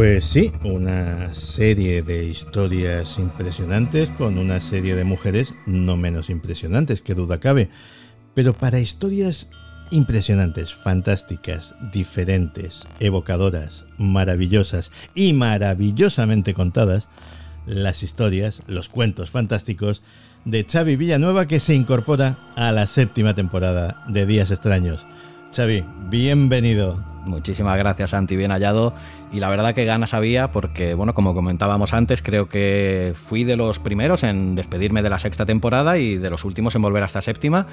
[0.00, 7.02] Pues sí, una serie de historias impresionantes con una serie de mujeres no menos impresionantes,
[7.02, 7.68] que duda cabe.
[8.32, 9.48] Pero para historias
[9.90, 17.10] impresionantes, fantásticas, diferentes, evocadoras, maravillosas y maravillosamente contadas,
[17.66, 20.00] las historias, los cuentos fantásticos
[20.46, 25.04] de Xavi Villanueva que se incorpora a la séptima temporada de Días Extraños.
[25.54, 27.09] Xavi, bienvenido.
[27.26, 28.94] Muchísimas gracias, Santi, bien hallado.
[29.32, 33.56] Y la verdad que ganas había porque, bueno, como comentábamos antes, creo que fui de
[33.56, 37.06] los primeros en despedirme de la sexta temporada y de los últimos en volver a
[37.06, 37.66] esta séptima.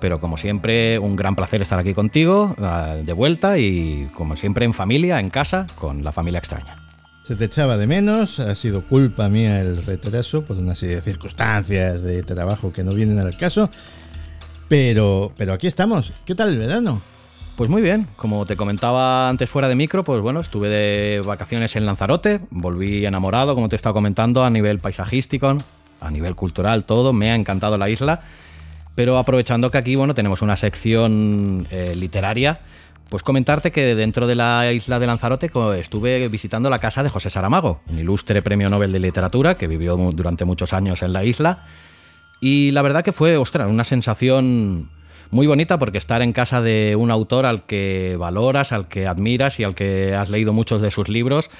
[0.00, 4.64] Pero como siempre, un gran placer estar aquí contigo, ah, de vuelta y como siempre
[4.64, 6.76] en familia, en casa, con la familia extraña.
[7.22, 11.02] Se te echaba de menos, ha sido culpa mía el retraso por una serie de
[11.02, 13.70] circunstancias de trabajo que no vienen al caso.
[14.68, 16.12] Pero, pero aquí estamos.
[16.24, 17.00] ¿Qué tal el verano?
[17.60, 21.76] Pues muy bien, como te comentaba antes fuera de micro, pues bueno, estuve de vacaciones
[21.76, 25.58] en Lanzarote, volví enamorado, como te he estado comentando, a nivel paisajístico,
[26.00, 28.22] a nivel cultural, todo, me ha encantado la isla,
[28.94, 32.60] pero aprovechando que aquí, bueno, tenemos una sección eh, literaria,
[33.10, 37.28] pues comentarte que dentro de la isla de Lanzarote estuve visitando la casa de José
[37.28, 41.66] Saramago, un ilustre premio Nobel de Literatura que vivió durante muchos años en la isla,
[42.40, 44.88] y la verdad que fue, ostras, una sensación
[45.30, 49.60] muy bonita porque estar en casa de un autor al que valoras, al que admiras
[49.60, 51.50] y al que has leído muchos de sus libros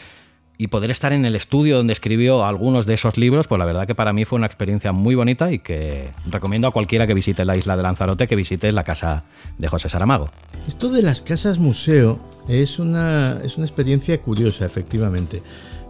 [0.61, 3.87] y poder estar en el estudio donde escribió algunos de esos libros, pues la verdad
[3.87, 7.47] que para mí fue una experiencia muy bonita y que recomiendo a cualquiera que visite
[7.47, 9.25] la isla de Lanzarote que visite la casa
[9.57, 10.29] de José Saramago.
[10.69, 15.43] Esto de las casas museo es una, es una experiencia curiosa, efectivamente.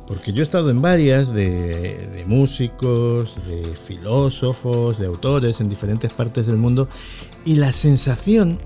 [0.07, 6.13] Porque yo he estado en varias de, de, músicos, de filósofos, de autores en diferentes
[6.13, 6.89] partes del mundo
[7.51, 8.61] y la sensación,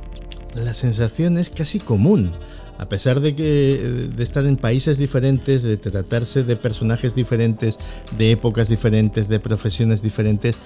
[0.55, 2.31] la sensación es casi común.
[2.77, 7.79] A pesar de que de estar en países diferentes, de tratarse de personajes diferentes,
[8.19, 10.57] de épocas diferentes, de profesiones diferentes,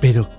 [0.00, 0.30] pero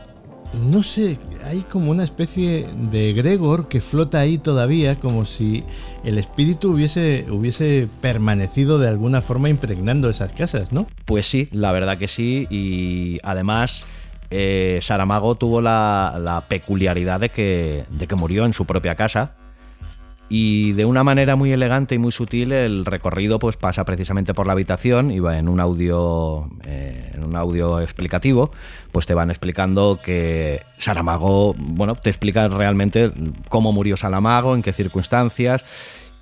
[0.71, 5.63] no sé, hay como una especie de Gregor que flota ahí todavía, como si
[6.03, 10.87] el espíritu hubiese, hubiese permanecido de alguna forma impregnando esas casas, ¿no?
[11.05, 13.83] Pues sí, la verdad que sí, y además
[14.29, 19.35] eh, Saramago tuvo la, peculiaridad de que, de que murió en su propia casa.
[20.29, 24.47] Y de una manera muy elegante y muy sutil el recorrido pues pasa precisamente por
[24.47, 28.49] la habitación y va en un audio eh, en un audio explicativo
[28.91, 33.11] pues te van explicando que Saramago bueno te explica realmente
[33.49, 35.65] cómo murió Saramago en qué circunstancias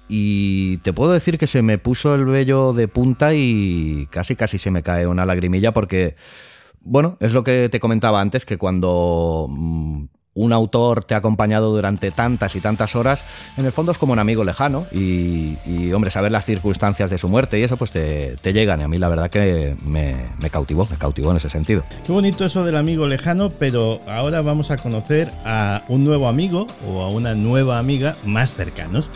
[0.09, 4.57] y te puedo decir que se me puso el vello de punta y casi casi
[4.57, 6.15] se me cae una lagrimilla porque
[6.83, 11.71] bueno, es lo que te comentaba antes, que cuando mm, un autor te ha acompañado
[11.71, 13.21] durante tantas y tantas horas,
[13.57, 17.27] en el fondo es como un amigo lejano y, hombre, saber las circunstancias de su
[17.27, 20.87] muerte y eso pues te, llegan y a mí la verdad que me, me, cautivó,
[20.89, 21.83] me cautivó en ese sentido.
[22.05, 26.67] Qué bonito eso del amigo lejano, pero ahora vamos a conocer a un nuevo amigo
[26.87, 29.09] o a una nueva amiga más cercanos,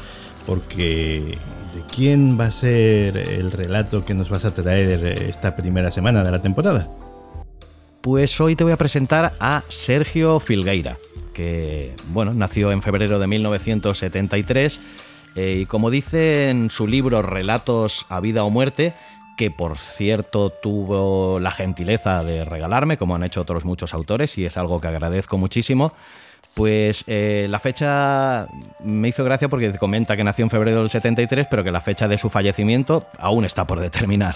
[0.45, 1.37] porque
[1.75, 6.23] ¿de quién va a ser el relato que nos vas a traer esta primera semana
[6.23, 6.87] de la temporada?
[8.05, 10.99] Pues hoy te voy a presentar a Sergio Filgueira,
[11.33, 14.79] que bueno, nació en febrero de 1973
[15.35, 18.93] eh, y como dice en su libro Relatos a vida o muerte,
[19.37, 24.45] que por cierto tuvo la gentileza de regalarme, como han hecho otros muchos autores, y
[24.45, 25.91] es algo que agradezco muchísimo.
[26.53, 28.45] Pues eh, la fecha
[28.83, 32.07] me hizo gracia porque comenta que nació en febrero del 73, pero que la fecha
[32.07, 34.35] de su fallecimiento aún está por determinar.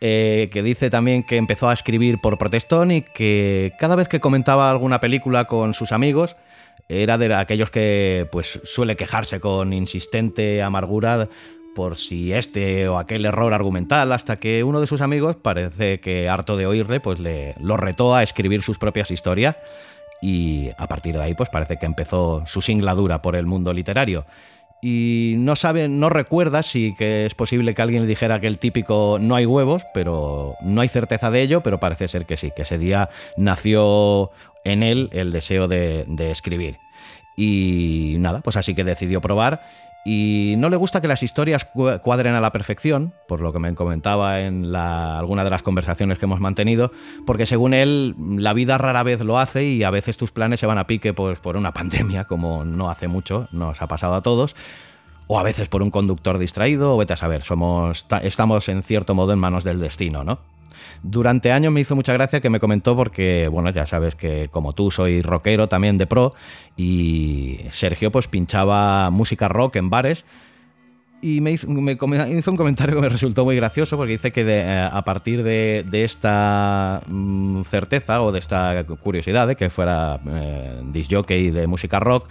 [0.00, 4.20] Eh, que dice también que empezó a escribir por protestón y que cada vez que
[4.20, 6.36] comentaba alguna película con sus amigos,
[6.88, 11.28] era de aquellos que pues suele quejarse con insistente amargura
[11.74, 16.28] por si este o aquel error argumental, hasta que uno de sus amigos, parece que
[16.28, 19.56] harto de oírle, pues le lo retó a escribir sus propias historias
[20.22, 24.26] y a partir de ahí pues parece que empezó su singladura por el mundo literario.
[24.82, 28.58] Y no sabe, no recuerda si que es posible que alguien le dijera que el
[28.58, 32.52] típico no hay huevos, pero no hay certeza de ello, pero parece ser que sí,
[32.54, 34.30] que ese día nació
[34.64, 36.78] en él el deseo de, de escribir.
[37.36, 39.60] Y nada, pues así que decidió probar
[40.08, 43.74] y no le gusta que las historias cuadren a la perfección, por lo que me
[43.74, 46.92] comentaba en la, alguna de las conversaciones que hemos mantenido,
[47.26, 50.66] porque según él la vida rara vez lo hace y a veces tus planes se
[50.66, 54.22] van a pique pues, por una pandemia, como no hace mucho, nos ha pasado a
[54.22, 54.54] todos,
[55.26, 59.16] o a veces por un conductor distraído, o vete a saber, somos, estamos en cierto
[59.16, 60.38] modo en manos del destino, ¿no?
[61.08, 64.72] Durante años me hizo mucha gracia que me comentó porque, bueno, ya sabes que como
[64.72, 66.34] tú soy rockero también de pro
[66.76, 70.24] y Sergio pues pinchaba música rock en bares.
[71.22, 75.04] Y me hizo, un comentario que me resultó muy gracioso porque dice que eh, a
[75.04, 82.00] partir de, esta mm, certeza o de esta curiosidad de que fuera eh, de música
[82.00, 82.28] rock,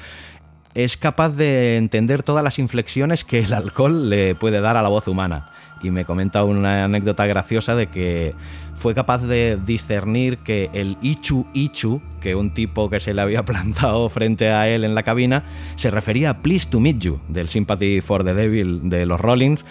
[0.73, 4.89] es capaz de entender todas las inflexiones que el alcohol le puede dar a la
[4.89, 5.49] voz humana
[5.85, 8.33] y me comenta una anécdota graciosa de que
[8.75, 13.45] fue capaz de discernir que el Ichu Ichu, que un tipo que se le había
[13.45, 15.43] plantado frente a él en la cabina,
[15.75, 19.63] se refería a Please to Meet You, del Sympathy for the Devil de los Rollins.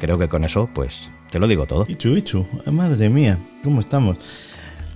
[0.00, 1.86] Creo que con eso, pues, te lo digo todo.
[1.88, 4.16] Ichu Ichu, madre mía, ¿cómo estamos?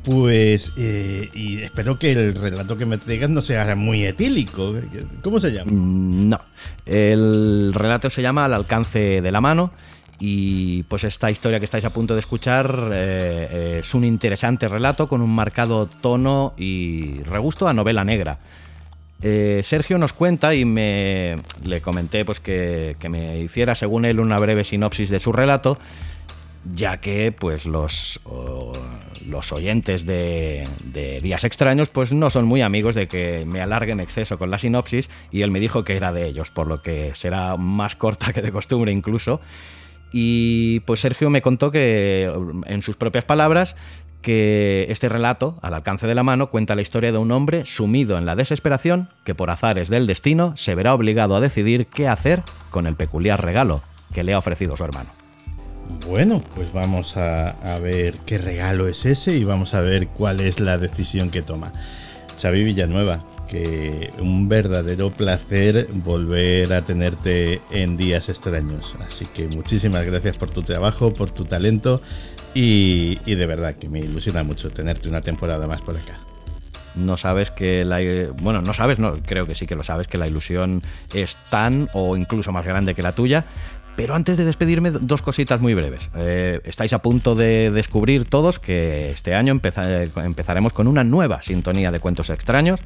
[0.02, 4.74] Pues, eh, y espero que el relato que me traigas no sea muy etílico.
[5.22, 5.70] ¿Cómo se llama?
[5.70, 6.40] Mm, no,
[6.86, 9.70] el relato se llama Al alcance de la mano
[10.18, 14.68] y pues esta historia que estáis a punto de escuchar eh, eh, es un interesante
[14.68, 18.38] relato con un marcado tono y regusto a novela negra.
[19.20, 24.38] Eh, Sergio nos cuenta y me le comenté pues que, me hiciera según él una
[24.38, 25.78] breve sinopsis de su relato,
[26.74, 28.20] ya que pues los,
[29.28, 34.00] los oyentes de, de, Días Extraños pues no son muy amigos de que me alarguen
[34.00, 37.12] exceso con la sinopsis y él me dijo que era de ellos, por lo que
[37.14, 39.40] será más corta que de costumbre incluso.
[40.12, 42.30] Y pues Sergio me contó que,
[42.66, 43.76] en sus propias palabras,
[44.20, 48.16] que este relato, al alcance de la mano, cuenta la historia de un hombre sumido
[48.18, 52.42] en la desesperación que por azares del destino se verá obligado a decidir qué hacer
[52.70, 53.82] con el peculiar regalo
[54.14, 55.10] que le ha ofrecido su hermano.
[56.06, 60.40] Bueno, pues vamos a, a ver qué regalo es ese y vamos a ver cuál
[60.40, 61.72] es la decisión que toma.
[62.40, 63.24] Xavi Villanueva,
[64.18, 68.94] un verdadero placer volver a tenerte en días extraños.
[69.00, 72.00] Así que muchísimas gracias por tu trabajo, por tu talento
[72.54, 76.18] y, de verdad que me ilusiona mucho tenerte una temporada más por acá
[76.94, 78.00] no sabes que la
[78.42, 80.82] bueno no sabes no creo que sí que lo sabes que la ilusión
[81.14, 83.46] es tan o incluso más grande que la tuya
[83.94, 86.08] pero antes de despedirme, dos cositas muy breves.
[86.16, 91.90] Eh, estáis a punto de descubrir todos que este año empezaremos con una nueva sintonía
[91.90, 92.80] de cuentos extraños.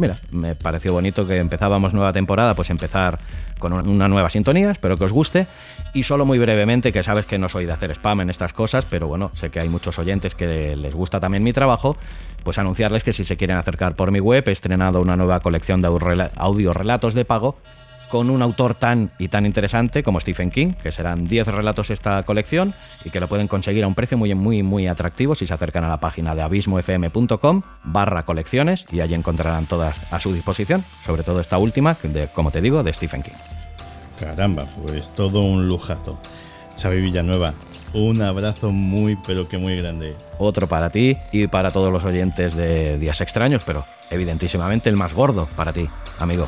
[0.00, 3.18] Mira, me pareció bonito que empezábamos nueva temporada, pues empezar
[3.58, 5.46] con una nueva sintonía, espero que os guste.
[5.92, 8.86] Y solo muy brevemente, que sabes que no soy de hacer spam en estas cosas,
[8.88, 11.98] pero bueno, sé que hay muchos oyentes que les gusta también mi trabajo,
[12.44, 15.82] pues anunciarles que si se quieren acercar por mi web, he estrenado una nueva colección
[15.82, 15.88] de
[16.34, 17.58] audio relatos de pago
[18.10, 22.22] con un autor tan y tan interesante como Stephen King, que serán 10 relatos esta
[22.24, 22.74] colección
[23.04, 25.84] y que lo pueden conseguir a un precio muy, muy, muy atractivo si se acercan
[25.84, 31.22] a la página de abismofm.com barra colecciones y allí encontrarán todas a su disposición, sobre
[31.22, 33.32] todo esta última, de, como te digo, de Stephen King.
[34.18, 36.20] Caramba, pues todo un lujazo.
[36.80, 37.54] Xavi Villanueva,
[37.94, 40.16] un abrazo muy, pero que muy grande.
[40.38, 45.14] Otro para ti y para todos los oyentes de Días Extraños, pero evidentísimamente el más
[45.14, 45.88] gordo para ti,
[46.18, 46.46] amigo.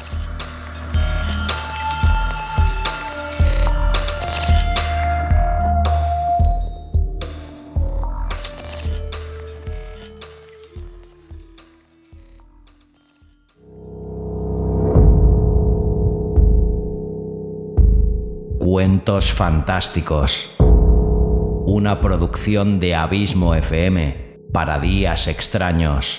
[18.75, 20.57] Cuentos Fantásticos.
[20.59, 26.19] Una producción de Abismo FM para días extraños.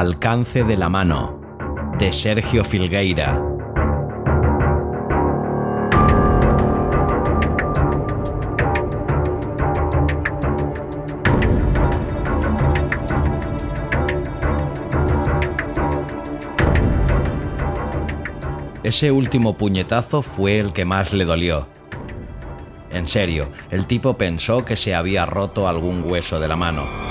[0.00, 1.42] Alcance de la mano,
[1.98, 3.38] de Sergio Filgueira.
[18.82, 21.68] Ese último puñetazo fue el que más le dolió.
[22.90, 27.09] En serio, el tipo pensó que se había roto algún hueso de la mano.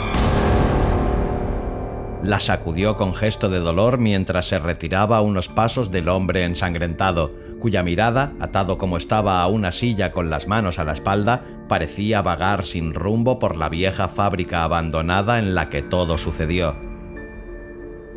[2.24, 7.82] La sacudió con gesto de dolor mientras se retiraba unos pasos del hombre ensangrentado, cuya
[7.82, 12.66] mirada, atado como estaba a una silla con las manos a la espalda, parecía vagar
[12.66, 16.76] sin rumbo por la vieja fábrica abandonada en la que todo sucedió.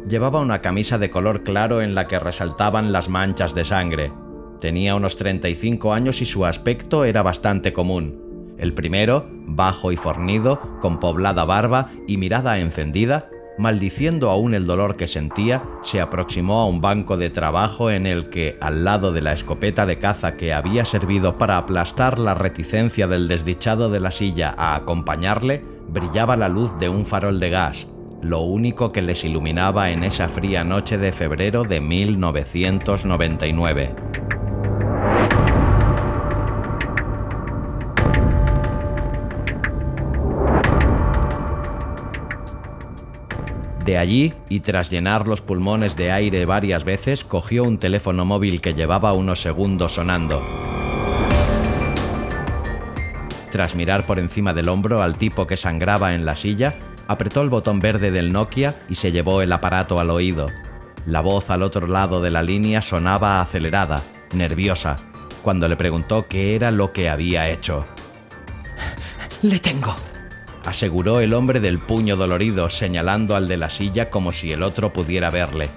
[0.09, 4.12] Llevaba una camisa de color claro en la que resaltaban las manchas de sangre.
[4.61, 8.54] Tenía unos 35 años y su aspecto era bastante común.
[8.59, 13.28] El primero, bajo y fornido, con poblada barba y mirada encendida,
[13.59, 18.28] maldiciendo aún el dolor que sentía, se aproximó a un banco de trabajo en el
[18.28, 23.06] que, al lado de la escopeta de caza que había servido para aplastar la reticencia
[23.06, 27.88] del desdichado de la silla a acompañarle, brillaba la luz de un farol de gas,
[28.23, 34.12] lo único que les iluminaba en esa fría noche de febrero de 1999.
[43.84, 48.60] De allí, y tras llenar los pulmones de aire varias veces, cogió un teléfono móvil
[48.60, 50.40] que llevaba unos segundos sonando.
[53.50, 56.76] Tras mirar por encima del hombro al tipo que sangraba en la silla,
[57.08, 60.46] apretó el botón verde del Nokia y se llevó el aparato al oído.
[61.04, 64.96] La voz al otro lado de la línea sonaba acelerada, nerviosa,
[65.42, 67.84] cuando le preguntó qué era lo que había hecho.
[69.42, 69.96] Le tengo,
[70.64, 74.92] aseguró el hombre del puño dolorido, señalando al de la silla como si el otro
[74.92, 75.69] pudiera verle.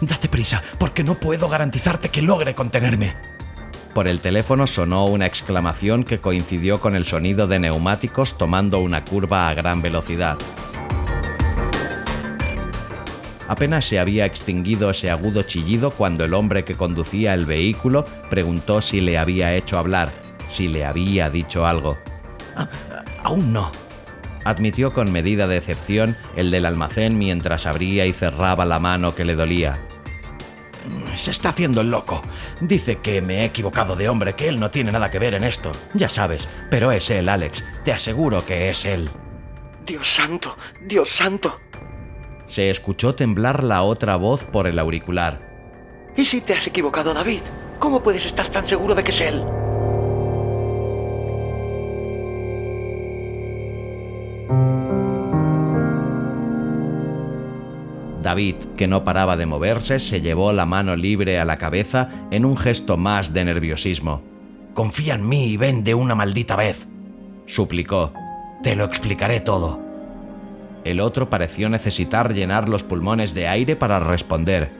[0.00, 3.14] Date prisa, porque no puedo garantizarte que logre contenerme.
[3.94, 9.04] Por el teléfono sonó una exclamación que coincidió con el sonido de neumáticos tomando una
[9.04, 10.38] curva a gran velocidad.
[13.48, 18.82] Apenas se había extinguido ese agudo chillido cuando el hombre que conducía el vehículo preguntó
[18.82, 20.12] si le había hecho hablar,
[20.48, 21.96] si le había dicho algo.
[22.54, 22.68] Ah,
[23.24, 23.72] aún no,
[24.48, 29.24] admitió con medida de excepción el del almacén mientras abría y cerraba la mano que
[29.24, 29.78] le dolía.
[31.14, 32.22] Se está haciendo el loco.
[32.60, 35.44] Dice que me he equivocado de hombre, que él no tiene nada que ver en
[35.44, 35.72] esto.
[35.92, 37.64] Ya sabes, pero es él, Alex.
[37.84, 39.10] Te aseguro que es él.
[39.84, 41.60] Dios santo, Dios santo.
[42.46, 45.40] Se escuchó temblar la otra voz por el auricular.
[46.16, 47.40] ¿Y si te has equivocado, David?
[47.78, 49.44] ¿Cómo puedes estar tan seguro de que es él?
[58.28, 62.44] David, que no paraba de moverse, se llevó la mano libre a la cabeza en
[62.44, 64.20] un gesto más de nerviosismo.
[64.74, 66.86] Confía en mí y ven de una maldita vez,
[67.46, 68.12] suplicó.
[68.62, 69.80] Te lo explicaré todo.
[70.84, 74.72] El otro pareció necesitar llenar los pulmones de aire para responder.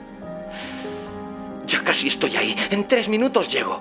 [1.66, 2.54] Ya casi estoy ahí.
[2.68, 3.80] En tres minutos llego.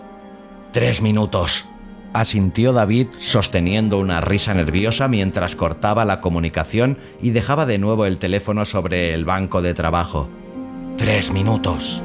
[0.72, 1.68] Tres minutos,
[2.14, 8.18] asintió David sosteniendo una risa nerviosa mientras cortaba la comunicación y dejaba de nuevo el
[8.18, 10.30] teléfono sobre el banco de trabajo.
[10.98, 12.02] Tres minutos.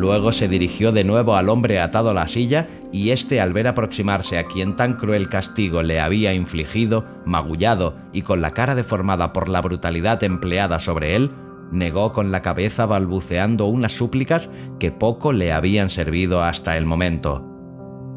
[0.00, 3.66] Luego se dirigió de nuevo al hombre atado a la silla y éste al ver
[3.66, 9.34] aproximarse a quien tan cruel castigo le había infligido, magullado y con la cara deformada
[9.34, 11.32] por la brutalidad empleada sobre él,
[11.70, 17.44] negó con la cabeza balbuceando unas súplicas que poco le habían servido hasta el momento.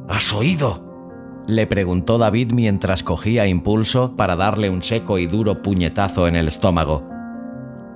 [0.07, 0.89] ¿Has oído?
[1.49, 6.47] le preguntó David mientras cogía impulso para darle un seco y duro puñetazo en el
[6.47, 7.05] estómago.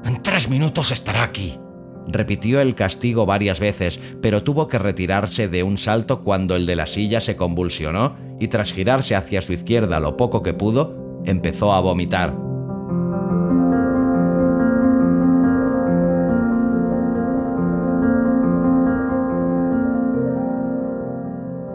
[0.03, 1.57] En tres minutos estará aquí.
[2.07, 6.75] Repitió el castigo varias veces, pero tuvo que retirarse de un salto cuando el de
[6.75, 11.73] la silla se convulsionó y tras girarse hacia su izquierda lo poco que pudo, empezó
[11.73, 12.47] a vomitar.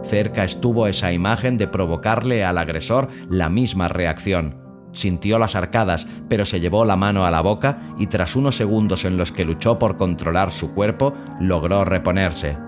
[0.04, 4.61] Cerca estuvo esa imagen de provocarle al agresor la misma reacción.
[4.92, 9.04] Sintió las arcadas, pero se llevó la mano a la boca y tras unos segundos
[9.04, 12.58] en los que luchó por controlar su cuerpo, logró reponerse.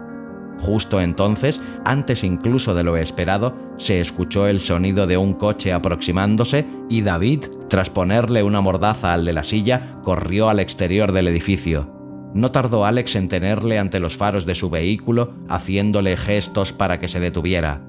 [0.61, 6.65] Justo entonces, antes incluso de lo esperado, se escuchó el sonido de un coche aproximándose
[6.89, 11.93] y David, tras ponerle una mordaza al de la silla, corrió al exterior del edificio.
[12.35, 17.09] No tardó Alex en tenerle ante los faros de su vehículo, haciéndole gestos para que
[17.09, 17.83] se detuviera.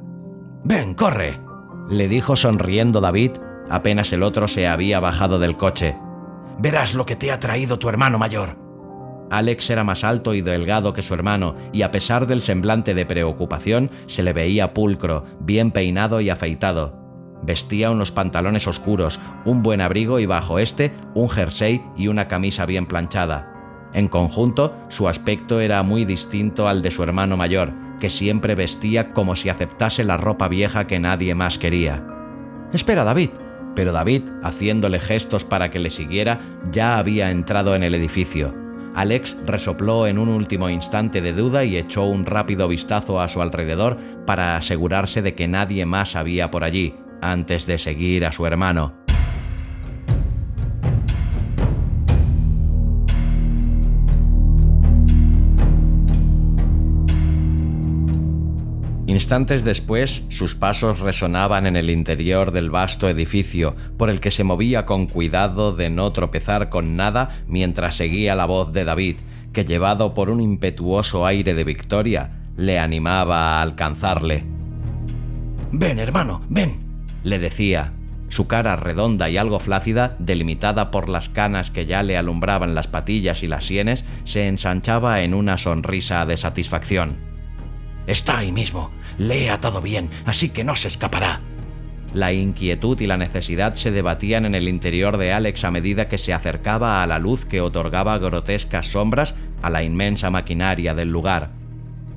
[0.63, 1.39] Ven, corre,
[1.89, 3.32] le dijo sonriendo David,
[3.70, 5.96] apenas el otro se había bajado del coche.
[6.58, 8.58] Verás lo que te ha traído tu hermano mayor.
[9.30, 13.06] Alex era más alto y delgado que su hermano, y a pesar del semblante de
[13.06, 17.06] preocupación, se le veía pulcro, bien peinado y afeitado.
[17.44, 22.66] Vestía unos pantalones oscuros, un buen abrigo y bajo este un jersey y una camisa
[22.66, 23.52] bien planchada.
[23.94, 29.12] En conjunto, su aspecto era muy distinto al de su hermano mayor, que siempre vestía
[29.14, 32.06] como si aceptase la ropa vieja que nadie más quería.
[32.74, 33.30] Espera, David.
[33.75, 36.39] Pero David, haciéndole gestos para que le siguiera,
[36.72, 38.53] ya había entrado en el edificio.
[38.96, 43.41] Alex resopló en un último instante de duda y echó un rápido vistazo a su
[43.41, 48.46] alrededor para asegurarse de que nadie más había por allí, antes de seguir a su
[48.46, 49.05] hermano.
[59.25, 64.44] Instantes después, sus pasos resonaban en el interior del vasto edificio, por el que se
[64.44, 69.15] movía con cuidado de no tropezar con nada mientras seguía la voz de David,
[69.51, 74.46] que llevado por un impetuoso aire de victoria, le animaba a alcanzarle.
[75.72, 76.77] Ven, hermano, ven,
[77.24, 77.94] le decía.
[78.29, 82.86] Su cara redonda y algo flácida, delimitada por las canas que ya le alumbraban las
[82.86, 87.25] patillas y las sienes, se ensanchaba en una sonrisa de satisfacción.
[88.08, 88.91] Está ahí mismo.
[89.18, 91.42] Le he atado bien, así que no se escapará.
[92.14, 96.18] La inquietud y la necesidad se debatían en el interior de Alex a medida que
[96.18, 101.52] se acercaba a la luz que otorgaba grotescas sombras a la inmensa maquinaria del lugar.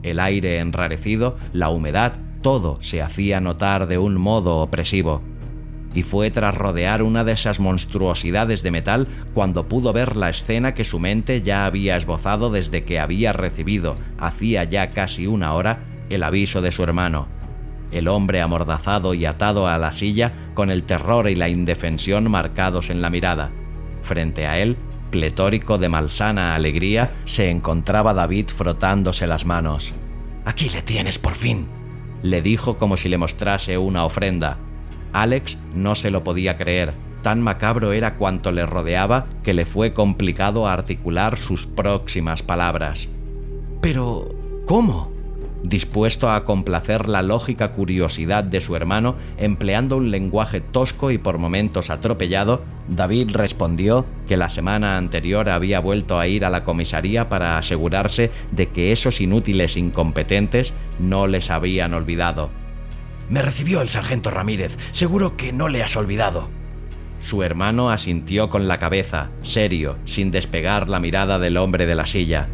[0.04, 2.12] El aire enrarecido, la humedad,
[2.42, 5.20] todo se hacía notar de un modo opresivo.
[5.94, 10.74] Y fue tras rodear una de esas monstruosidades de metal cuando pudo ver la escena
[10.74, 15.80] que su mente ya había esbozado desde que había recibido, hacía ya casi una hora,
[16.10, 17.28] el aviso de su hermano.
[17.90, 22.90] El hombre amordazado y atado a la silla, con el terror y la indefensión marcados
[22.90, 23.50] en la mirada.
[24.02, 24.76] Frente a él,
[25.10, 29.94] pletórico de malsana alegría, se encontraba David frotándose las manos.
[30.44, 31.68] Aquí le tienes por fin,
[32.22, 34.58] le dijo como si le mostrase una ofrenda.
[35.12, 36.94] Alex no se lo podía creer.
[37.22, 43.08] Tan macabro era cuanto le rodeaba que le fue complicado articular sus próximas palabras.
[43.80, 44.28] Pero...
[44.68, 45.10] ¿cómo?
[45.62, 51.38] Dispuesto a complacer la lógica curiosidad de su hermano, empleando un lenguaje tosco y por
[51.38, 57.28] momentos atropellado, David respondió que la semana anterior había vuelto a ir a la comisaría
[57.28, 62.50] para asegurarse de que esos inútiles incompetentes no les habían olvidado.
[63.28, 66.48] Me recibió el sargento Ramírez, seguro que no le has olvidado.
[67.20, 72.06] Su hermano asintió con la cabeza, serio, sin despegar la mirada del hombre de la
[72.06, 72.48] silla.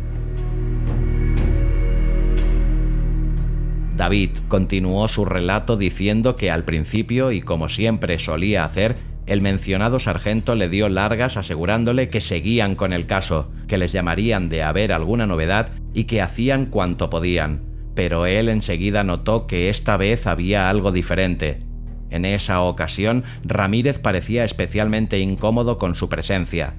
[3.97, 10.01] David continuó su relato diciendo que al principio, y como siempre solía hacer, el mencionado
[10.01, 14.93] sargento le dio largas asegurándole que seguían con el caso, que les llamarían de haber
[14.93, 17.63] alguna novedad y que hacían cuanto podían.
[17.95, 21.63] Pero él enseguida notó que esta vez había algo diferente.
[22.11, 26.75] En esa ocasión, Ramírez parecía especialmente incómodo con su presencia.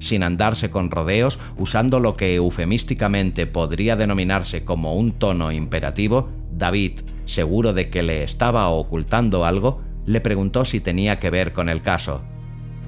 [0.00, 7.00] Sin andarse con rodeos, usando lo que eufemísticamente podría denominarse como un tono imperativo, David,
[7.24, 11.82] seguro de que le estaba ocultando algo, le preguntó si tenía que ver con el
[11.82, 12.22] caso.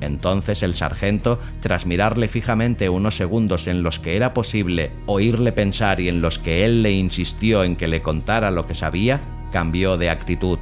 [0.01, 6.01] Entonces el sargento, tras mirarle fijamente unos segundos en los que era posible oírle pensar
[6.01, 9.21] y en los que él le insistió en que le contara lo que sabía,
[9.53, 10.59] cambió de actitud.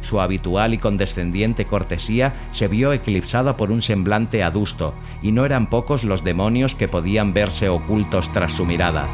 [0.00, 5.70] Su habitual y condescendiente cortesía se vio eclipsada por un semblante adusto, y no eran
[5.70, 9.08] pocos los demonios que podían verse ocultos tras su mirada.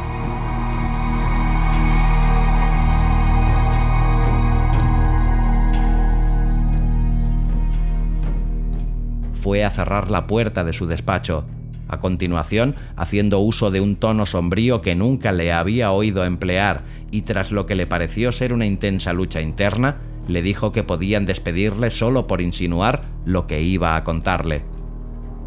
[9.41, 11.45] Fue a cerrar la puerta de su despacho.
[11.89, 17.23] A continuación, haciendo uso de un tono sombrío que nunca le había oído emplear y
[17.23, 19.97] tras lo que le pareció ser una intensa lucha interna,
[20.29, 24.63] le dijo que podían despedirle solo por insinuar lo que iba a contarle.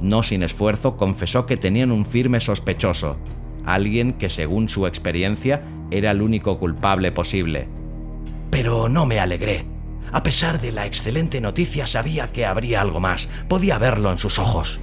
[0.02, 3.16] No sin esfuerzo confesó que tenían un firme sospechoso,
[3.66, 7.70] alguien que según su experiencia era el único culpable posible.
[8.50, 9.73] Pero no me alegré.
[10.14, 13.28] A pesar de la excelente noticia, sabía que habría algo más.
[13.48, 14.80] Podía verlo en sus ojos.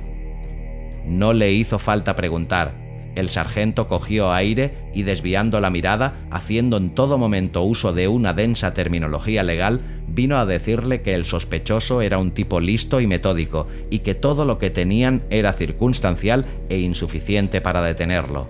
[1.05, 2.75] No le hizo falta preguntar.
[3.15, 8.33] El sargento cogió aire y desviando la mirada, haciendo en todo momento uso de una
[8.33, 13.69] densa terminología legal, vino a decirle que el sospechoso era un tipo listo y metódico,
[13.89, 18.49] y que todo lo que tenían era circunstancial e insuficiente para detenerlo.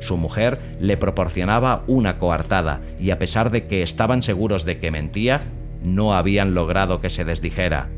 [0.00, 4.90] Su mujer le proporcionaba una coartada, y a pesar de que estaban seguros de que
[4.90, 7.90] mentía, no habían logrado que se desdijera.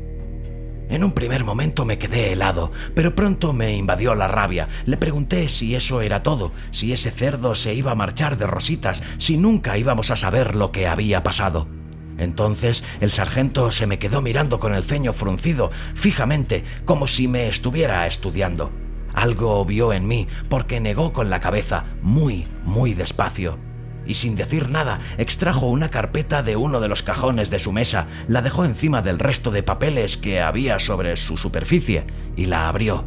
[0.91, 4.67] En un primer momento me quedé helado, pero pronto me invadió la rabia.
[4.85, 9.01] Le pregunté si eso era todo, si ese cerdo se iba a marchar de rositas,
[9.17, 11.69] si nunca íbamos a saber lo que había pasado.
[12.17, 17.47] Entonces el sargento se me quedó mirando con el ceño fruncido, fijamente, como si me
[17.47, 18.71] estuviera estudiando.
[19.13, 23.70] Algo vio en mí porque negó con la cabeza, muy, muy despacio.
[24.05, 28.07] Y sin decir nada, extrajo una carpeta de uno de los cajones de su mesa,
[28.27, 33.05] la dejó encima del resto de papeles que había sobre su superficie y la abrió.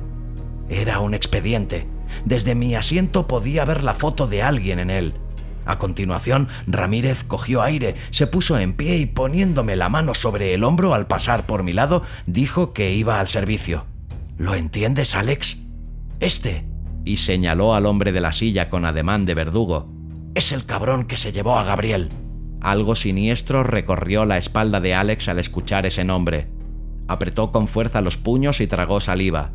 [0.69, 1.87] Era un expediente.
[2.25, 5.15] Desde mi asiento podía ver la foto de alguien en él.
[5.67, 10.63] A continuación, Ramírez cogió aire, se puso en pie y poniéndome la mano sobre el
[10.63, 13.87] hombro al pasar por mi lado, dijo que iba al servicio.
[14.37, 15.59] ¿Lo entiendes, Alex?
[16.21, 16.65] Este,
[17.05, 19.94] y señaló al hombre de la silla con ademán de verdugo,
[20.35, 22.11] es el cabrón que se llevó a Gabriel.
[22.61, 26.49] Algo siniestro recorrió la espalda de Alex al escuchar ese nombre.
[27.07, 29.53] Apretó con fuerza los puños y tragó saliva.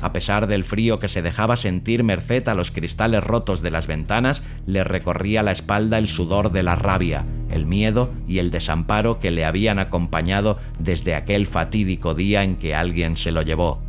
[0.00, 3.86] A pesar del frío que se dejaba sentir merced a los cristales rotos de las
[3.86, 9.18] ventanas, le recorría la espalda el sudor de la rabia, el miedo y el desamparo
[9.18, 13.82] que le habían acompañado desde aquel fatídico día en que alguien se lo llevó.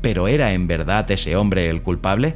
[0.00, 2.34] ¿Pero era en verdad ese hombre el culpable?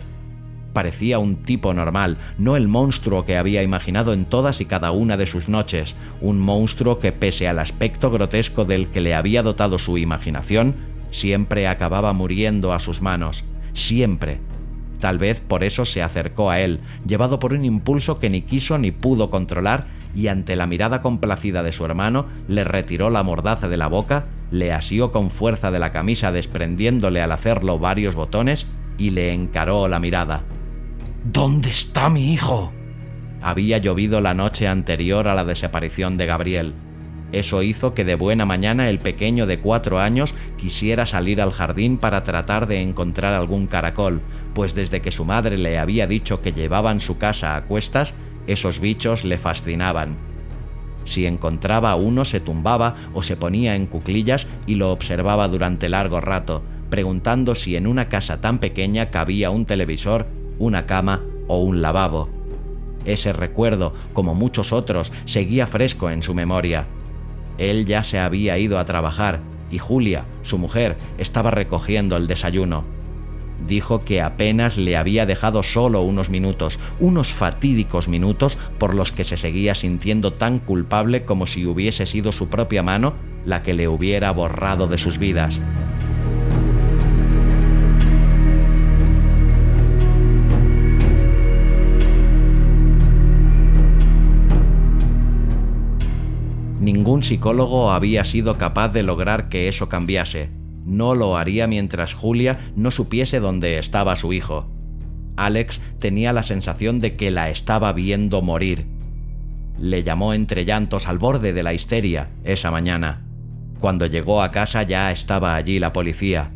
[0.74, 5.16] Parecía un tipo normal, no el monstruo que había imaginado en todas y cada una
[5.16, 9.78] de sus noches, un monstruo que pese al aspecto grotesco del que le había dotado
[9.78, 10.74] su imaginación,
[11.12, 14.40] siempre acababa muriendo a sus manos, siempre.
[14.98, 18.76] Tal vez por eso se acercó a él, llevado por un impulso que ni quiso
[18.76, 23.68] ni pudo controlar, y ante la mirada complacida de su hermano, le retiró la mordaza
[23.68, 28.66] de la boca, le asió con fuerza de la camisa desprendiéndole al hacerlo varios botones,
[28.98, 30.42] y le encaró la mirada.
[31.24, 32.70] ¿Dónde está mi hijo?
[33.40, 36.74] Había llovido la noche anterior a la desaparición de Gabriel.
[37.32, 41.96] Eso hizo que de buena mañana el pequeño de cuatro años quisiera salir al jardín
[41.96, 44.20] para tratar de encontrar algún caracol,
[44.52, 48.12] pues desde que su madre le había dicho que llevaban su casa a cuestas,
[48.46, 50.18] esos bichos le fascinaban.
[51.04, 56.20] Si encontraba uno se tumbaba o se ponía en cuclillas y lo observaba durante largo
[56.20, 61.82] rato, preguntando si en una casa tan pequeña cabía un televisor, una cama o un
[61.82, 62.28] lavabo.
[63.04, 66.86] Ese recuerdo, como muchos otros, seguía fresco en su memoria.
[67.58, 69.40] Él ya se había ido a trabajar
[69.70, 72.84] y Julia, su mujer, estaba recogiendo el desayuno.
[73.66, 79.24] Dijo que apenas le había dejado solo unos minutos, unos fatídicos minutos por los que
[79.24, 83.14] se seguía sintiendo tan culpable como si hubiese sido su propia mano
[83.44, 85.60] la que le hubiera borrado de sus vidas.
[96.84, 100.50] Ningún psicólogo había sido capaz de lograr que eso cambiase.
[100.84, 104.68] No lo haría mientras Julia no supiese dónde estaba su hijo.
[105.34, 108.84] Alex tenía la sensación de que la estaba viendo morir.
[109.78, 113.24] Le llamó entre llantos al borde de la histeria esa mañana.
[113.80, 116.52] Cuando llegó a casa ya estaba allí la policía.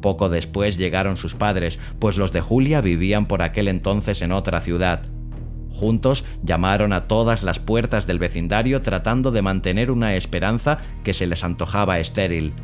[0.00, 4.60] Poco después llegaron sus padres, pues los de Julia vivían por aquel entonces en otra
[4.60, 5.02] ciudad.
[5.70, 11.26] Juntos llamaron a todas las puertas del vecindario tratando de mantener una esperanza que se
[11.26, 12.54] les antojaba estéril.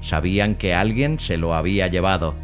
[0.00, 2.34] Sabían que alguien se lo había llevado.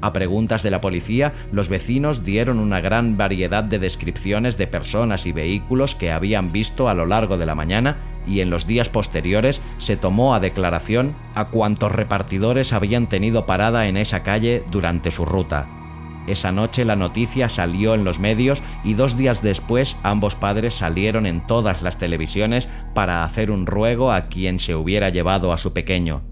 [0.00, 5.26] A preguntas de la policía, los vecinos dieron una gran variedad de descripciones de personas
[5.26, 8.88] y vehículos que habían visto a lo largo de la mañana y en los días
[8.88, 15.10] posteriores se tomó a declaración a cuantos repartidores habían tenido parada en esa calle durante
[15.10, 15.81] su ruta.
[16.26, 21.26] Esa noche la noticia salió en los medios y dos días después ambos padres salieron
[21.26, 25.72] en todas las televisiones para hacer un ruego a quien se hubiera llevado a su
[25.72, 26.22] pequeño.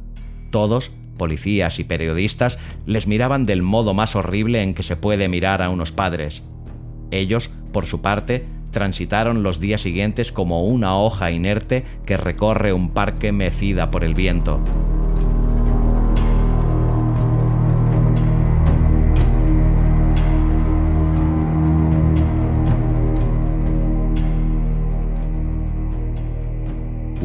[0.51, 5.61] Todos, policías y periodistas, les miraban del modo más horrible en que se puede mirar
[5.61, 6.43] a unos padres.
[7.11, 12.91] Ellos, por su parte, transitaron los días siguientes como una hoja inerte que recorre un
[12.91, 14.61] parque mecida por el viento.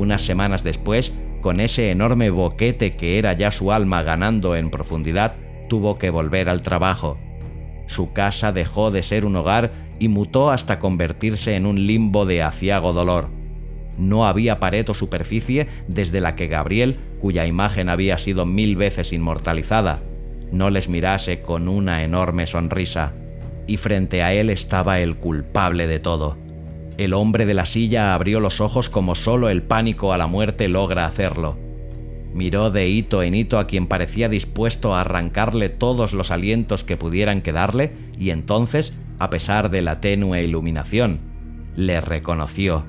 [0.05, 5.33] Unas semanas después, con ese enorme boquete que era ya su alma ganando en profundidad,
[5.67, 7.17] tuvo que volver al trabajo.
[7.87, 12.43] Su casa dejó de ser un hogar y mutó hasta convertirse en un limbo de
[12.43, 13.29] aciago dolor.
[13.97, 19.11] No había pared o superficie desde la que Gabriel, cuya imagen había sido mil veces
[19.11, 20.03] inmortalizada,
[20.51, 23.15] no les mirase con una enorme sonrisa,
[23.65, 26.44] y frente a él estaba el culpable de todo
[26.97, 30.67] el hombre de la silla abrió los ojos como solo el pánico a la muerte
[30.67, 31.57] logra hacerlo.
[32.33, 36.97] Miró de hito en hito a quien parecía dispuesto a arrancarle todos los alientos que
[36.97, 41.19] pudieran quedarle y entonces, a pesar de la tenue iluminación,
[41.75, 42.85] le reconoció.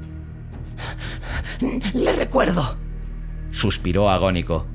[1.95, 2.77] Le recuerdo.
[3.51, 4.67] Suspiró agónico.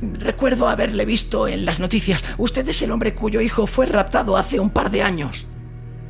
[0.00, 2.22] recuerdo haberle visto en las noticias.
[2.38, 5.46] Usted es el hombre cuyo hijo fue raptado hace un par de años.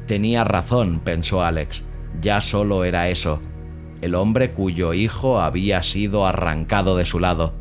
[0.06, 1.85] Tenía razón, pensó Alex.
[2.20, 3.40] Ya solo era eso.
[4.00, 7.54] El hombre cuyo hijo había sido arrancado de su lado.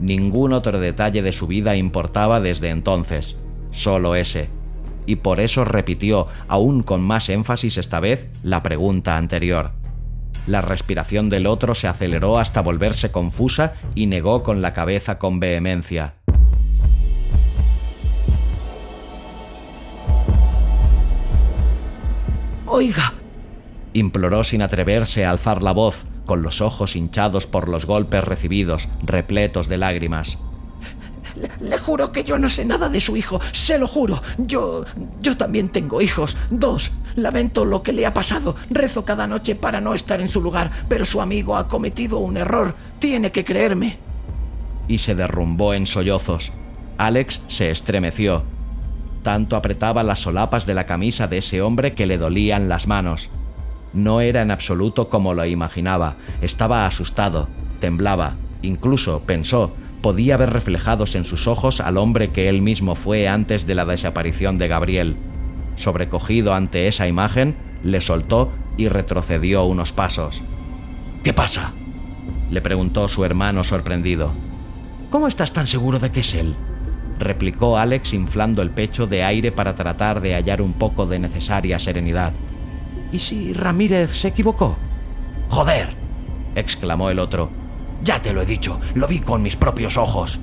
[0.00, 3.36] Ningún otro detalle de su vida importaba desde entonces.
[3.70, 4.50] Solo ese
[5.08, 9.72] y por eso repitió, aún con más énfasis esta vez, la pregunta anterior.
[10.46, 15.40] La respiración del otro se aceleró hasta volverse confusa y negó con la cabeza con
[15.40, 16.16] vehemencia.
[22.66, 23.14] Oiga,
[23.98, 28.88] imploró sin atreverse a alzar la voz, con los ojos hinchados por los golpes recibidos,
[29.04, 30.38] repletos de lágrimas.
[31.60, 34.22] Le, juro que yo no sé nada de su hijo, se lo juro.
[34.38, 34.84] Yo...
[35.20, 36.92] yo también tengo hijos, dos.
[37.16, 38.56] Lamento lo que le ha pasado.
[38.70, 42.36] Rezo cada noche para no estar en su lugar, pero su amigo ha cometido un
[42.36, 42.74] error.
[42.98, 43.98] Tiene que creerme.
[44.86, 46.52] Y se derrumbó en sollozos.
[46.96, 48.42] Alex se estremeció.
[49.22, 53.30] Tanto apretaba las solapas de la camisa de ese hombre que le dolían las manos.
[53.92, 56.16] No era en absoluto como lo imaginaba.
[56.40, 57.48] Estaba asustado,
[57.80, 63.28] temblaba, incluso pensó podía ver reflejados en sus ojos al hombre que él mismo fue
[63.28, 65.16] antes de la desaparición de Gabriel.
[65.76, 70.42] Sobrecogido ante esa imagen, le soltó y retrocedió unos pasos.
[71.22, 71.72] ¿Qué pasa?
[72.50, 74.32] le preguntó su hermano sorprendido.
[75.10, 76.54] ¿Cómo estás tan seguro de que es él?
[77.18, 81.78] replicó Alex inflando el pecho de aire para tratar de hallar un poco de necesaria
[81.78, 82.32] serenidad.
[83.12, 84.76] ¿Y si Ramírez se equivocó?
[85.48, 85.96] ¡Joder!
[86.54, 87.50] exclamó el otro.
[88.02, 90.40] Ya te lo he dicho, lo vi con mis propios ojos.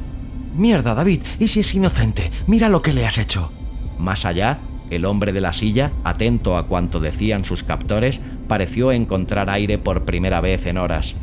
[0.56, 2.32] Mierda, David, ¿y si es inocente?
[2.48, 3.52] Mira lo que le has hecho.
[3.98, 9.50] Más allá, el hombre de la silla, atento a cuanto decían sus captores, pareció encontrar
[9.50, 11.16] aire por primera vez en horas.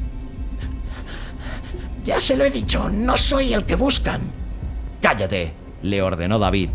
[2.05, 4.21] Ya se lo he dicho, no soy el que buscan.
[5.01, 5.53] Cállate,
[5.83, 6.71] le ordenó David.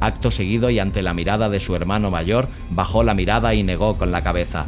[0.00, 3.98] Acto seguido y ante la mirada de su hermano mayor, bajó la mirada y negó
[3.98, 4.66] con la cabeza.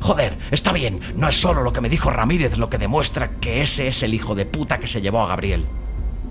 [0.00, 3.62] Joder, está bien, no es solo lo que me dijo Ramírez lo que demuestra que
[3.62, 5.64] ese es el hijo de puta que se llevó a Gabriel.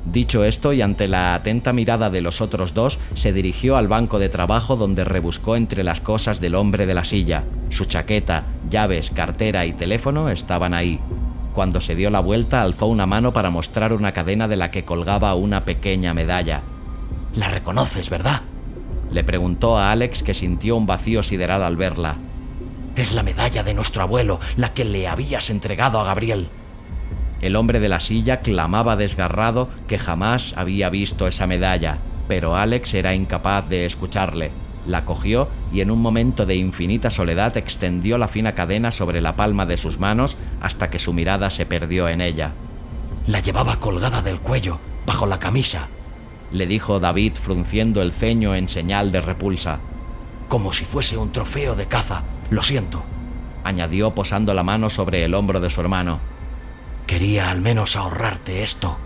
[0.05, 4.19] Dicho esto y ante la atenta mirada de los otros dos, se dirigió al banco
[4.19, 7.43] de trabajo donde rebuscó entre las cosas del hombre de la silla.
[7.69, 10.99] Su chaqueta, llaves, cartera y teléfono estaban ahí.
[11.53, 14.83] Cuando se dio la vuelta, alzó una mano para mostrar una cadena de la que
[14.83, 16.63] colgaba una pequeña medalla.
[17.35, 18.41] La reconoces, ¿verdad?
[19.11, 22.15] Le preguntó a Alex que sintió un vacío sideral al verla.
[22.95, 26.49] Es la medalla de nuestro abuelo, la que le habías entregado a Gabriel.
[27.41, 32.93] El hombre de la silla clamaba desgarrado que jamás había visto esa medalla, pero Alex
[32.93, 34.51] era incapaz de escucharle.
[34.85, 39.35] La cogió y en un momento de infinita soledad extendió la fina cadena sobre la
[39.35, 42.51] palma de sus manos hasta que su mirada se perdió en ella.
[43.27, 45.87] La llevaba colgada del cuello, bajo la camisa,
[46.51, 49.79] le dijo David frunciendo el ceño en señal de repulsa.
[50.47, 53.03] Como si fuese un trofeo de caza, lo siento,
[53.63, 56.19] añadió posando la mano sobre el hombro de su hermano.
[57.07, 58.97] Quería al menos ahorrarte esto.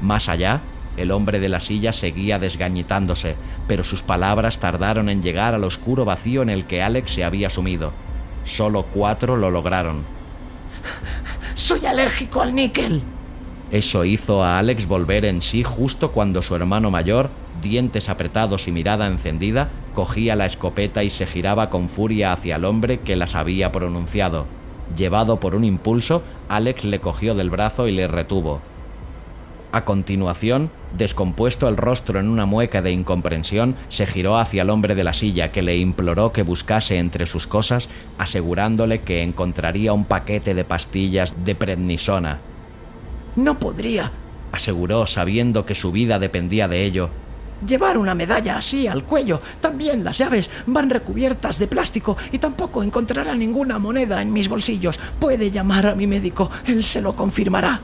[0.00, 0.62] Más allá,
[0.96, 6.04] el hombre de la silla seguía desgañitándose, pero sus palabras tardaron en llegar al oscuro
[6.04, 7.92] vacío en el que Alex se había sumido.
[8.44, 10.04] Solo cuatro lo lograron.
[11.54, 13.02] Soy alérgico al níquel.
[13.72, 17.30] Eso hizo a Alex volver en sí justo cuando su hermano mayor,
[17.62, 22.66] dientes apretados y mirada encendida, cogía la escopeta y se giraba con furia hacia el
[22.66, 24.44] hombre que las había pronunciado.
[24.94, 28.60] Llevado por un impulso, Alex le cogió del brazo y le retuvo.
[29.72, 34.94] A continuación, descompuesto el rostro en una mueca de incomprensión, se giró hacia el hombre
[34.94, 40.04] de la silla que le imploró que buscase entre sus cosas, asegurándole que encontraría un
[40.04, 42.51] paquete de pastillas de prednisona.
[43.36, 44.12] No podría,
[44.52, 47.10] aseguró sabiendo que su vida dependía de ello.
[47.66, 49.40] Llevar una medalla así al cuello.
[49.60, 54.98] También las llaves van recubiertas de plástico y tampoco encontrará ninguna moneda en mis bolsillos.
[55.20, 57.80] Puede llamar a mi médico, él se lo confirmará.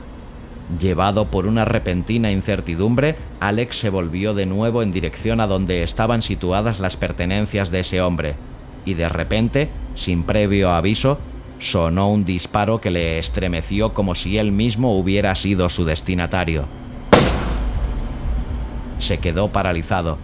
[0.79, 6.21] Llevado por una repentina incertidumbre, Alex se volvió de nuevo en dirección a donde estaban
[6.21, 8.35] situadas las pertenencias de ese hombre,
[8.85, 11.17] y de repente, sin previo aviso,
[11.59, 16.67] sonó un disparo que le estremeció como si él mismo hubiera sido su destinatario
[18.99, 20.19] se quedó paralizado.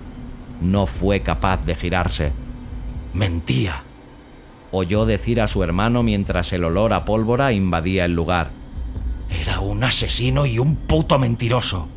[0.62, 2.34] No fue capaz de girarse.
[3.14, 3.84] Mentía.
[4.72, 8.52] Oyó decir a su hermano mientras el olor a pólvora invadía el lugar.
[9.30, 11.88] Era un asesino y un puto mentiroso.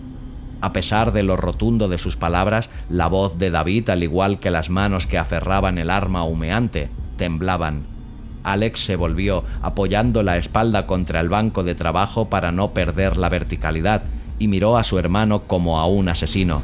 [0.61, 4.51] A pesar de lo rotundo de sus palabras, la voz de David, al igual que
[4.51, 7.98] las manos que aferraban el arma humeante, temblaban.
[8.45, 13.29] Alex se volvió, apoyando la espalda contra el banco de trabajo para no perder la
[13.29, 14.03] verticalidad,
[14.39, 16.63] y miró a su hermano como a un asesino.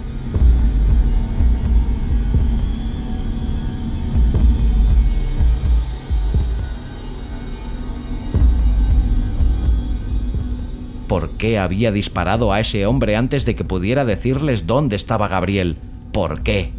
[11.09, 15.77] ¿Por qué había disparado a ese hombre antes de que pudiera decirles dónde estaba Gabriel?
[16.13, 16.73] ¿Por qué?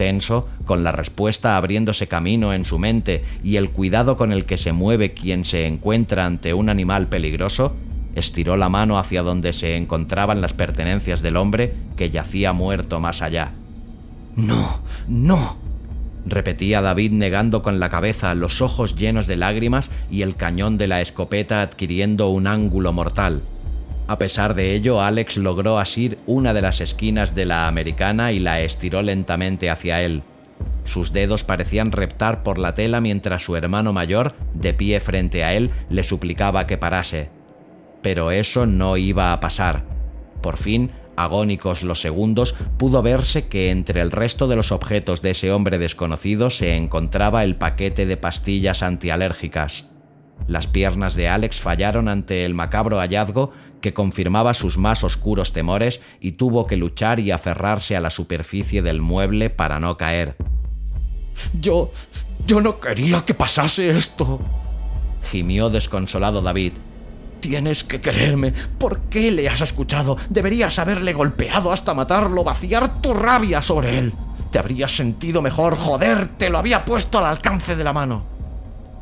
[0.00, 4.56] Tenso, con la respuesta abriéndose camino en su mente y el cuidado con el que
[4.56, 7.76] se mueve quien se encuentra ante un animal peligroso,
[8.14, 13.20] estiró la mano hacia donde se encontraban las pertenencias del hombre que yacía muerto más
[13.20, 13.52] allá.
[14.36, 15.58] No, no,
[16.24, 20.88] repetía David negando con la cabeza, los ojos llenos de lágrimas y el cañón de
[20.88, 23.42] la escopeta adquiriendo un ángulo mortal.
[24.10, 28.40] A pesar de ello, Alex logró asir una de las esquinas de la americana y
[28.40, 30.24] la estiró lentamente hacia él.
[30.82, 35.54] Sus dedos parecían reptar por la tela mientras su hermano mayor, de pie frente a
[35.54, 37.30] él, le suplicaba que parase.
[38.02, 39.84] Pero eso no iba a pasar.
[40.42, 45.30] Por fin, agónicos los segundos, pudo verse que entre el resto de los objetos de
[45.30, 49.90] ese hombre desconocido se encontraba el paquete de pastillas antialérgicas.
[50.48, 56.00] Las piernas de Alex fallaron ante el macabro hallazgo que confirmaba sus más oscuros temores
[56.20, 60.36] y tuvo que luchar y aferrarse a la superficie del mueble para no caer.
[61.58, 61.92] Yo...
[62.46, 64.40] yo no quería que pasase esto.
[65.30, 66.72] gimió desconsolado David.
[67.40, 68.52] Tienes que creerme.
[68.78, 70.18] ¿Por qué le has escuchado?
[70.28, 74.12] Deberías haberle golpeado hasta matarlo, vaciar tu rabia sobre él.
[74.50, 78.24] Te habrías sentido mejor, joder, te lo había puesto al alcance de la mano.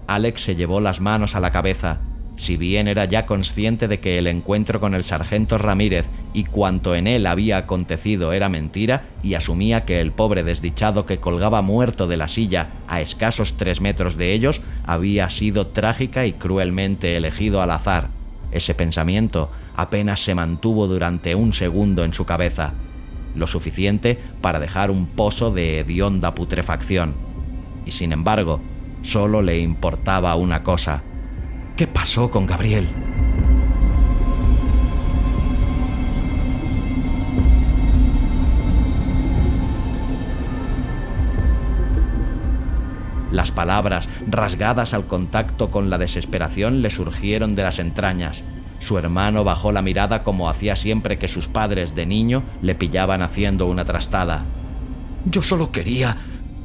[0.06, 2.00] Alex se llevó las manos a la cabeza.
[2.38, 6.94] Si bien era ya consciente de que el encuentro con el sargento Ramírez y cuanto
[6.94, 12.06] en él había acontecido era mentira, y asumía que el pobre desdichado que colgaba muerto
[12.06, 17.60] de la silla a escasos tres metros de ellos había sido trágica y cruelmente elegido
[17.60, 18.08] al azar,
[18.50, 22.72] ese pensamiento apenas se mantuvo durante un segundo en su cabeza,
[23.34, 27.14] lo suficiente para dejar un pozo de hedionda putrefacción.
[27.84, 28.60] Y sin embargo,
[29.02, 31.02] solo le importaba una cosa.
[31.78, 32.88] ¿Qué pasó con Gabriel?
[43.30, 48.42] Las palabras, rasgadas al contacto con la desesperación, le surgieron de las entrañas.
[48.80, 53.22] Su hermano bajó la mirada como hacía siempre que sus padres de niño le pillaban
[53.22, 54.46] haciendo una trastada.
[55.26, 56.16] Yo solo quería...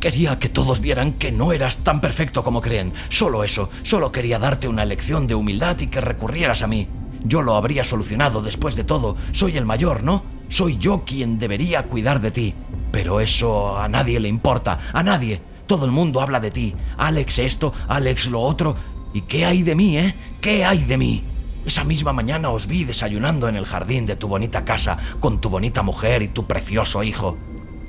[0.03, 2.91] Quería que todos vieran que no eras tan perfecto como creen.
[3.07, 3.69] Solo eso.
[3.83, 6.89] Solo quería darte una lección de humildad y que recurrieras a mí.
[7.23, 9.15] Yo lo habría solucionado después de todo.
[9.31, 10.25] Soy el mayor, ¿no?
[10.49, 12.53] Soy yo quien debería cuidar de ti.
[12.91, 14.77] Pero eso a nadie le importa.
[14.91, 15.39] A nadie.
[15.67, 16.75] Todo el mundo habla de ti.
[16.97, 18.75] Alex esto, Alex lo otro.
[19.13, 20.15] ¿Y qué hay de mí, eh?
[20.41, 21.23] ¿Qué hay de mí?
[21.65, 25.49] Esa misma mañana os vi desayunando en el jardín de tu bonita casa, con tu
[25.49, 27.37] bonita mujer y tu precioso hijo.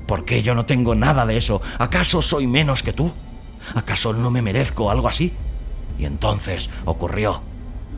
[0.06, 1.62] ¿Por qué yo no tengo nada de eso?
[1.78, 3.12] ¿Acaso soy menos que tú?
[3.74, 5.32] ¿Acaso no me merezco algo así?
[5.98, 7.42] Y entonces ocurrió.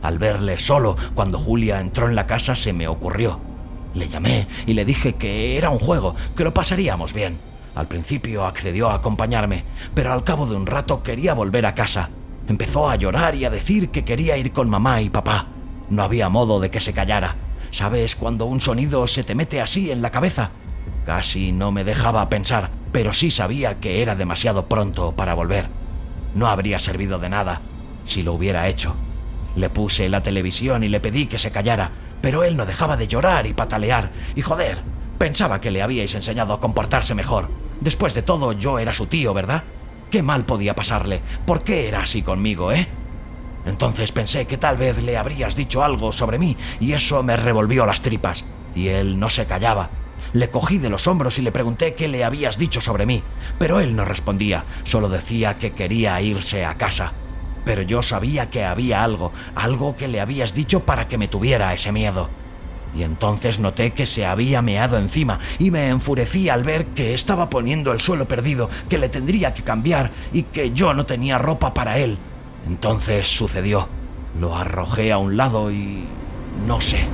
[0.01, 3.39] Al verle solo, cuando Julia entró en la casa, se me ocurrió.
[3.93, 7.39] Le llamé y le dije que era un juego, que lo pasaríamos bien.
[7.75, 12.09] Al principio accedió a acompañarme, pero al cabo de un rato quería volver a casa.
[12.47, 15.47] Empezó a llorar y a decir que quería ir con mamá y papá.
[15.89, 17.35] No había modo de que se callara.
[17.71, 20.51] ¿Sabes cuando un sonido se te mete así en la cabeza?
[21.05, 25.69] Casi no me dejaba pensar, pero sí sabía que era demasiado pronto para volver.
[26.35, 27.61] No habría servido de nada
[28.05, 28.95] si lo hubiera hecho.
[29.55, 33.07] Le puse la televisión y le pedí que se callara, pero él no dejaba de
[33.07, 34.11] llorar y patalear.
[34.35, 34.79] Y joder,
[35.17, 37.49] pensaba que le habíais enseñado a comportarse mejor.
[37.81, 39.63] Después de todo, yo era su tío, ¿verdad?
[40.11, 41.21] ¿Qué mal podía pasarle?
[41.45, 42.87] ¿Por qué era así conmigo, eh?
[43.65, 47.85] Entonces pensé que tal vez le habrías dicho algo sobre mí y eso me revolvió
[47.85, 48.45] las tripas.
[48.73, 49.89] Y él no se callaba.
[50.33, 53.23] Le cogí de los hombros y le pregunté qué le habías dicho sobre mí,
[53.59, 57.13] pero él no respondía, solo decía que quería irse a casa.
[57.65, 61.73] Pero yo sabía que había algo, algo que le habías dicho para que me tuviera
[61.73, 62.29] ese miedo
[62.95, 67.49] y entonces noté que se había meado encima y me enfurecí al ver que estaba
[67.49, 71.73] poniendo el suelo perdido, que le tendría que cambiar y que yo no tenía ropa
[71.73, 72.17] para él.
[72.65, 73.87] Entonces sucedió.
[74.39, 76.05] Lo arrojé a un lado y...
[76.65, 77.07] no sé.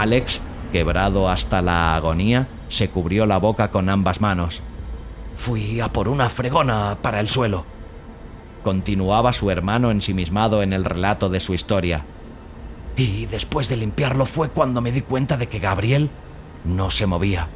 [0.00, 0.40] Alex,
[0.70, 4.62] quebrado hasta la agonía, se cubrió la boca con ambas manos.
[5.36, 7.64] Fui a por una fregona para el suelo.
[8.62, 12.04] Continuaba su hermano ensimismado en el relato de su historia.
[12.96, 16.10] Y después de limpiarlo fue cuando me di cuenta de que Gabriel
[16.64, 17.48] no se movía.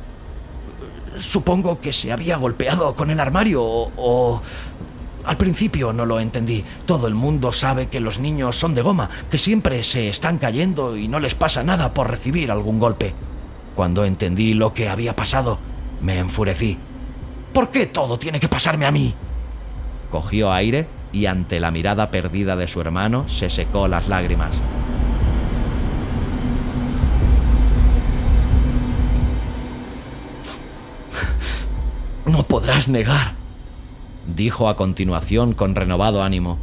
[1.19, 4.43] Supongo que se había golpeado con el armario o,
[5.25, 6.65] Al principio no lo entendí.
[6.87, 10.97] Todo el mundo sabe que los niños son de goma, que siempre se están cayendo
[10.97, 13.15] y no les pasa nada por recibir algún golpe.
[13.75, 15.59] Cuando entendí lo que había pasado,
[16.01, 16.79] me enfurecí.
[17.53, 19.15] ¿Por qué todo tiene que pasarme a mí?
[20.11, 24.57] Cogió aire y ante la mirada perdida de su hermano se secó las lágrimas.
[32.27, 33.35] No podrás negar,
[34.27, 36.59] dijo a continuación con renovado ánimo,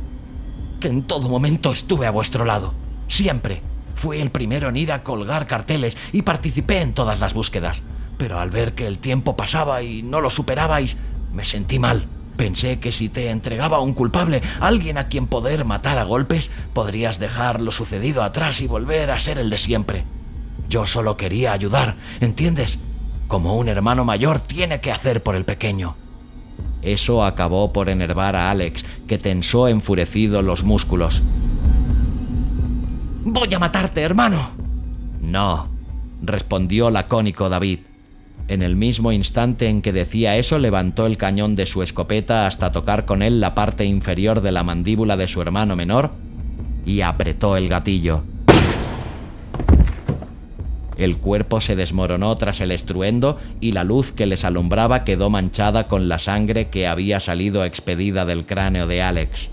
[0.79, 2.73] que en todo momento estuve a vuestro lado.
[3.07, 3.61] Siempre.
[3.95, 7.83] Fui el primero en ir a colgar carteles y participé en todas las búsquedas.
[8.17, 10.95] Pero al ver que el tiempo pasaba y no lo superabais,
[11.33, 12.07] me sentí mal.
[12.37, 16.49] Pensé que si te entregaba a un culpable, alguien a quien poder matar a golpes,
[16.73, 20.05] podrías dejar lo sucedido atrás y volver a ser el de siempre.
[20.69, 22.79] Yo solo quería ayudar, ¿entiendes?
[23.27, 25.97] Como un hermano mayor tiene que hacer por el pequeño.
[26.81, 31.21] Eso acabó por enervar a Alex, que tensó enfurecido los músculos.
[33.23, 34.51] Voy a matarte, hermano.
[35.21, 35.67] No,
[36.21, 37.79] respondió lacónico David.
[38.47, 42.71] En el mismo instante en que decía eso, levantó el cañón de su escopeta hasta
[42.71, 46.11] tocar con él la parte inferior de la mandíbula de su hermano menor
[46.85, 48.23] y apretó el gatillo.
[50.99, 55.87] El cuerpo se desmoronó tras el estruendo y la luz que les alumbraba quedó manchada
[55.87, 59.49] con la sangre que había salido expedida del cráneo de Alex.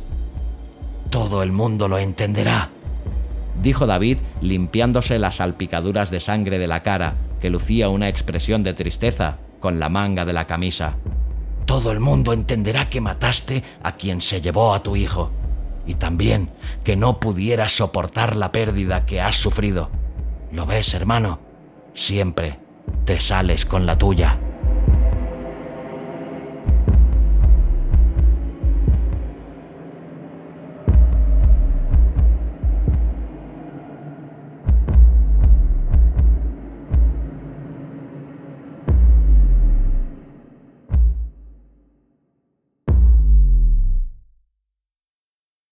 [1.09, 2.71] Todo el mundo lo entenderá,
[3.63, 8.75] dijo David limpiándose las salpicaduras de sangre de la cara que lucía una expresión de
[8.75, 10.97] tristeza con la manga de la camisa.
[11.65, 15.31] Todo el mundo entenderá que mataste a quien se llevó a tu hijo,
[15.87, 16.51] y también
[16.83, 19.91] que no pudieras soportar la pérdida que has sufrido.
[20.53, 21.39] ¿Lo ves, hermano?
[21.95, 22.59] Siempre
[23.05, 24.39] te sales con la tuya.